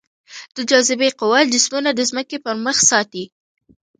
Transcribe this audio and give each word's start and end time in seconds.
د 0.55 0.57
جاذبې 0.69 1.09
قوه 1.19 1.39
جسمونه 1.53 1.89
د 1.93 2.01
ځمکې 2.09 2.37
پر 2.45 2.55
مخ 2.65 2.77
ساتي. 2.89 3.25